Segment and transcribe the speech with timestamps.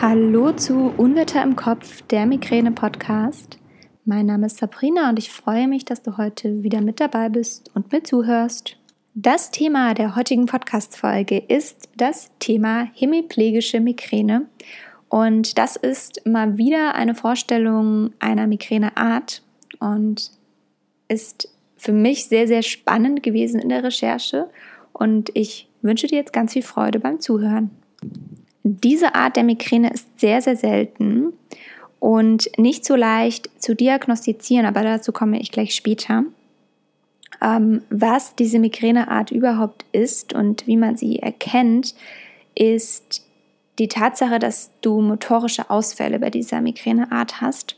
[0.00, 3.58] Hallo zu Unwetter im Kopf, der Migräne-Podcast.
[4.04, 7.72] Mein Name ist Sabrina und ich freue mich, dass du heute wieder mit dabei bist
[7.74, 8.76] und mir zuhörst.
[9.16, 14.46] Das Thema der heutigen Podcast-Folge ist das Thema hemiplegische Migräne.
[15.08, 19.42] Und das ist mal wieder eine Vorstellung einer Migräneart
[19.80, 20.30] und
[21.08, 24.48] ist für mich sehr, sehr spannend gewesen in der Recherche.
[24.92, 27.72] Und ich wünsche dir jetzt ganz viel Freude beim Zuhören.
[28.70, 31.32] Diese Art der Migräne ist sehr, sehr selten
[32.00, 36.24] und nicht so leicht zu diagnostizieren, aber dazu komme ich gleich später.
[37.42, 41.94] Ähm, was diese Migräneart überhaupt ist und wie man sie erkennt,
[42.54, 43.24] ist
[43.78, 47.76] die Tatsache, dass du motorische Ausfälle bei dieser Migräneart hast.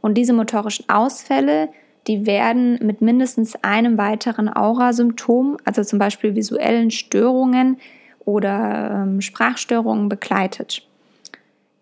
[0.00, 1.68] Und diese motorischen Ausfälle,
[2.08, 7.76] die werden mit mindestens einem weiteren Aurasymptom, also zum Beispiel visuellen Störungen,
[8.24, 10.86] oder ähm, Sprachstörungen begleitet.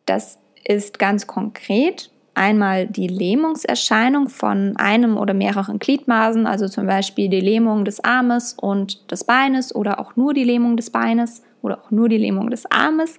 [0.07, 7.29] Das ist ganz konkret einmal die Lähmungserscheinung von einem oder mehreren Gliedmaßen, also zum Beispiel
[7.29, 11.81] die Lähmung des Armes und des Beines oder auch nur die Lähmung des Beines oder
[11.81, 13.19] auch nur die Lähmung des Armes.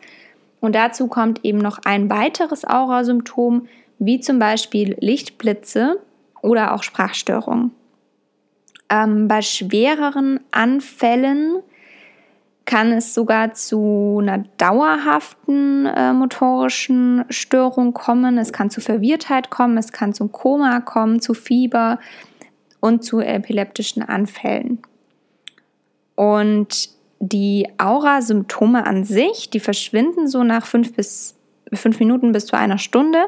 [0.59, 3.67] Und dazu kommt eben noch ein weiteres Aurasymptom,
[3.99, 5.99] wie zum Beispiel Lichtblitze
[6.41, 7.71] oder auch Sprachstörungen.
[8.89, 11.61] Ähm, bei schwereren Anfällen
[12.65, 18.37] kann es sogar zu einer dauerhaften äh, motorischen Störung kommen.
[18.37, 21.99] Es kann zu Verwirrtheit kommen, es kann zum Koma kommen, zu Fieber
[22.79, 24.79] und zu epileptischen Anfällen.
[26.15, 31.35] Und die Aura-Symptome an sich, die verschwinden so nach fünf bis
[31.73, 33.19] fünf Minuten bis zu einer Stunde.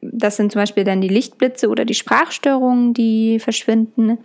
[0.00, 4.18] Das sind zum Beispiel dann die Lichtblitze oder die Sprachstörungen, die verschwinden.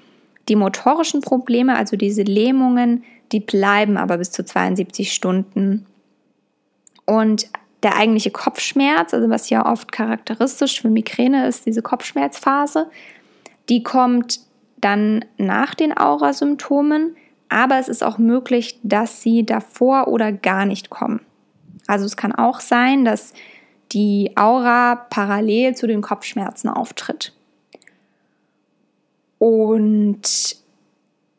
[0.49, 3.03] Die motorischen Probleme, also diese Lähmungen,
[3.33, 5.85] die bleiben aber bis zu 72 Stunden.
[7.05, 7.49] Und
[7.81, 12.89] der eigentliche Kopfschmerz, also was ja oft charakteristisch für Migräne ist, diese Kopfschmerzphase,
[13.67, 14.39] die kommt
[14.77, 17.15] dann nach den Aurasymptomen,
[17.49, 21.21] aber es ist auch möglich, dass sie davor oder gar nicht kommen.
[21.87, 23.33] Also es kann auch sein, dass
[23.91, 27.33] die Aura parallel zu den Kopfschmerzen auftritt.
[29.39, 30.55] Und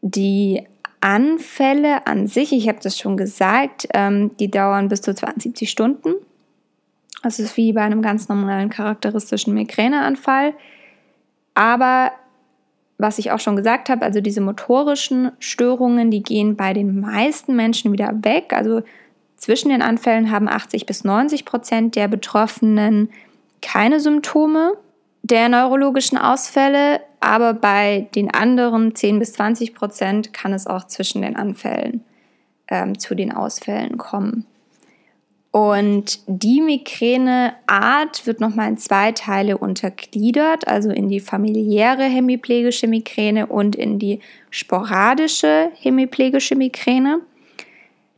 [0.03, 0.67] die
[1.05, 6.15] Anfälle an sich, ich habe das schon gesagt, ähm, die dauern bis zu 72 Stunden.
[7.23, 10.55] Das ist wie bei einem ganz normalen charakteristischen Migräneanfall.
[11.53, 12.11] Aber
[12.97, 17.55] was ich auch schon gesagt habe, also diese motorischen Störungen, die gehen bei den meisten
[17.55, 18.55] Menschen wieder weg.
[18.55, 18.81] Also
[19.37, 23.11] zwischen den Anfällen haben 80 bis 90 Prozent der Betroffenen
[23.61, 24.73] keine Symptome
[25.25, 31.23] der neurologischen Ausfälle, aber bei den anderen 10 bis 20 Prozent kann es auch zwischen
[31.23, 32.05] den Anfällen
[32.69, 34.45] ähm, zu den Ausfällen kommen.
[35.51, 43.47] Und die Migräneart wird nochmal in zwei Teile untergliedert, also in die familiäre hemiplegische Migräne
[43.47, 44.21] und in die
[44.51, 47.21] sporadische hemiplegische Migräne.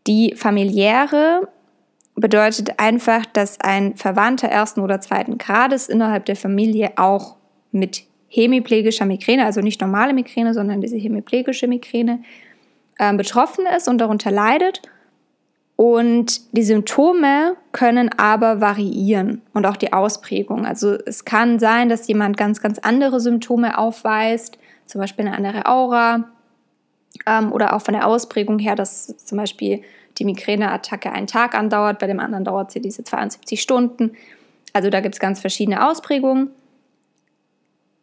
[0.09, 1.47] Die familiäre
[2.17, 7.37] bedeutet einfach, dass ein Verwandter ersten oder zweiten Grades innerhalb der Familie auch
[7.73, 12.23] mit hemiplegischer Migräne, also nicht normale Migräne, sondern diese hemiplegische Migräne,
[12.99, 14.83] äh, betroffen ist und darunter leidet.
[15.77, 20.65] Und die Symptome können aber variieren und auch die Ausprägung.
[20.65, 25.67] Also es kann sein, dass jemand ganz, ganz andere Symptome aufweist, zum Beispiel eine andere
[25.67, 26.25] Aura
[27.27, 29.83] ähm, oder auch von der Ausprägung her, dass zum Beispiel
[30.19, 34.13] die Migräneattacke einen Tag andauert, bei dem anderen dauert sie diese 72 Stunden.
[34.73, 36.51] Also da gibt es ganz verschiedene Ausprägungen.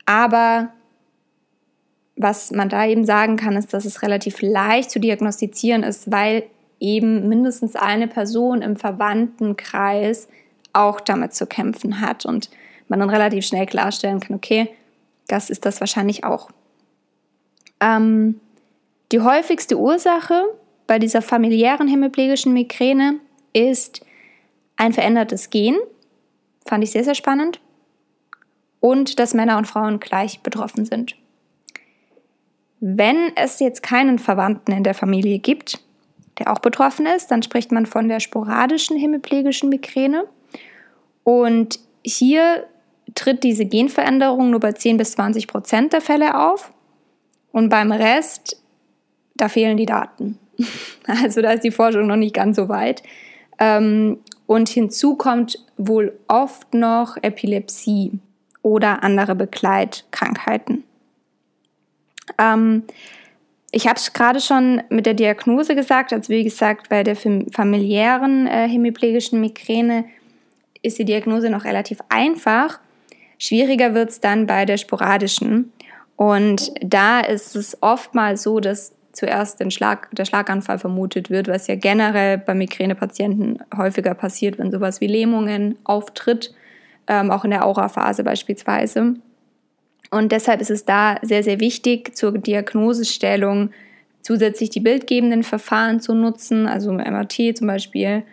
[0.05, 0.69] Aber
[2.15, 6.43] was man da eben sagen kann, ist, dass es relativ leicht zu diagnostizieren ist, weil
[6.79, 10.27] eben mindestens eine Person im Verwandtenkreis
[10.73, 12.49] auch damit zu kämpfen hat und
[12.87, 14.69] man dann relativ schnell klarstellen kann, okay,
[15.27, 16.49] das ist das wahrscheinlich auch.
[17.79, 18.39] Ähm,
[19.13, 20.43] die häufigste Ursache
[20.87, 23.19] bei dieser familiären hemiplegischen Migräne
[23.53, 24.03] ist
[24.75, 25.77] ein verändertes Gen.
[26.65, 27.61] Fand ich sehr, sehr spannend.
[28.79, 31.15] Und dass Männer und Frauen gleich betroffen sind.
[32.79, 35.79] Wenn es jetzt keinen Verwandten in der Familie gibt,
[36.39, 40.27] der auch betroffen ist, dann spricht man von der sporadischen hemiplegischen Migräne.
[41.23, 42.65] Und hier
[43.13, 46.73] tritt diese Genveränderung nur bei 10 bis 20 Prozent der Fälle auf.
[47.51, 48.62] Und beim Rest,
[49.35, 50.39] da fehlen die Daten.
[51.05, 53.03] Also da ist die Forschung noch nicht ganz so weit.
[53.59, 58.19] Ähm, und hinzu kommt wohl oft noch Epilepsie
[58.61, 60.83] oder andere Begleitkrankheiten.
[62.37, 62.83] Ähm,
[63.71, 68.47] ich habe es gerade schon mit der Diagnose gesagt, also wie gesagt, bei der familiären
[68.47, 70.05] äh, hemiplegischen Migräne
[70.83, 72.79] ist die Diagnose noch relativ einfach.
[73.39, 75.73] Schwieriger wird es dann bei der sporadischen.
[76.15, 81.67] Und da ist es oftmals so, dass zuerst den Schlag, der Schlaganfall vermutet wird, was
[81.67, 86.53] ja generell bei Migränepatienten häufiger passiert, wenn sowas wie Lähmungen auftritt,
[87.07, 89.15] ähm, auch in der Auraphase beispielsweise.
[90.11, 93.69] Und deshalb ist es da sehr, sehr wichtig, zur Diagnosestellung
[94.21, 98.23] zusätzlich die bildgebenden Verfahren zu nutzen, also MRT zum Beispiel,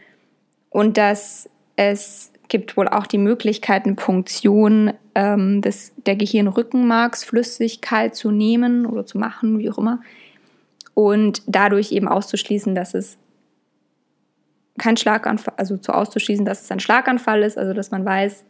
[0.71, 8.31] und dass es gibt wohl auch die Möglichkeit, eine Punktion ähm, des, der Gehirnrückenmarksflüssigkeit zu
[8.31, 10.01] nehmen oder zu machen, wie auch immer,
[11.07, 13.19] und dadurch eben auszuschließen, dass es
[14.79, 18.45] kein Schlaganfall, also zu auszuschließen, dass es ein Schlaganfall ist, also dass man weiß,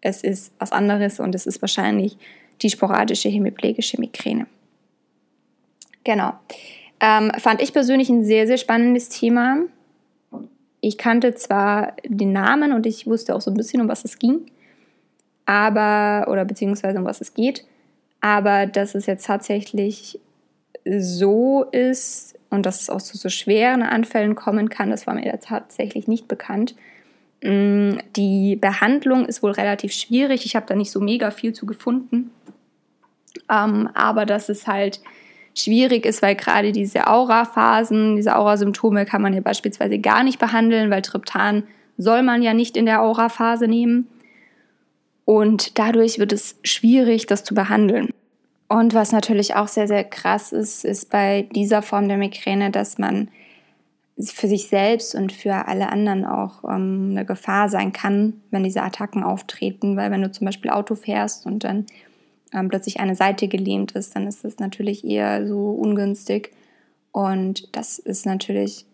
[0.00, 2.18] es ist was anderes und es ist wahrscheinlich
[2.60, 4.46] die sporadische hemiplegische Migräne.
[6.04, 6.32] Genau.
[7.00, 9.58] Ähm, fand ich persönlich ein sehr, sehr spannendes Thema.
[10.80, 14.18] Ich kannte zwar den Namen und ich wusste auch so ein bisschen, um was es
[14.18, 14.46] ging,
[15.46, 17.64] aber, oder beziehungsweise um was es geht,
[18.20, 20.18] aber dass es jetzt tatsächlich
[20.84, 25.38] so ist und dass es auch zu so schweren Anfällen kommen kann, das war mir
[25.40, 26.74] tatsächlich nicht bekannt.
[27.42, 30.44] Mm, die Behandlung ist wohl relativ schwierig.
[30.46, 32.30] Ich habe da nicht so mega viel zu gefunden.
[33.50, 35.00] Ähm, aber dass es halt
[35.54, 40.90] schwierig ist, weil gerade diese Aura-Phasen, diese Aura-Symptome kann man ja beispielsweise gar nicht behandeln,
[40.90, 41.64] weil Triptan
[41.98, 44.08] soll man ja nicht in der Aura-Phase nehmen.
[45.24, 48.10] Und dadurch wird es schwierig, das zu behandeln.
[48.72, 52.96] Und was natürlich auch sehr, sehr krass ist, ist bei dieser Form der Migräne, dass
[52.96, 53.28] man
[54.18, 58.82] für sich selbst und für alle anderen auch ähm, eine Gefahr sein kann, wenn diese
[58.82, 59.98] Attacken auftreten.
[59.98, 61.84] Weil wenn du zum Beispiel Auto fährst und dann
[62.54, 66.52] ähm, plötzlich eine Seite gelähmt ist, dann ist das natürlich eher so ungünstig.
[67.10, 68.86] Und das ist natürlich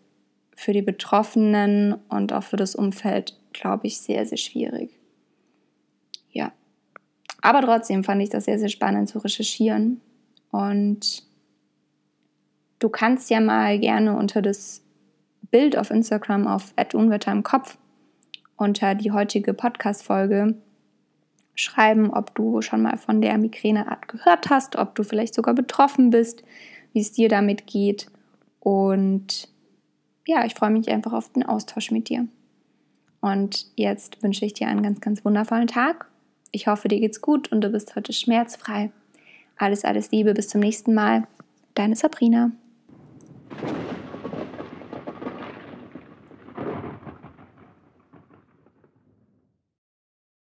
[0.56, 4.90] für die Betroffenen und auch für das Umfeld, glaube ich, sehr, sehr schwierig.
[6.32, 6.50] Ja.
[7.40, 10.00] Aber trotzdem fand ich das sehr, sehr spannend zu recherchieren.
[10.50, 11.22] Und
[12.78, 14.82] du kannst ja mal gerne unter das
[15.50, 17.78] Bild auf Instagram auf Unwetter im Kopf
[18.56, 20.56] unter die heutige Podcast-Folge
[21.54, 26.10] schreiben, ob du schon mal von der Migräneart gehört hast, ob du vielleicht sogar betroffen
[26.10, 26.42] bist,
[26.92, 28.08] wie es dir damit geht.
[28.60, 29.48] Und
[30.26, 32.26] ja, ich freue mich einfach auf den Austausch mit dir.
[33.20, 36.08] Und jetzt wünsche ich dir einen ganz, ganz wundervollen Tag
[36.50, 38.90] ich hoffe, dir geht's gut und du bist heute schmerzfrei.
[39.56, 41.26] Alles, alles Liebe, bis zum nächsten Mal.
[41.74, 42.52] Deine Sabrina.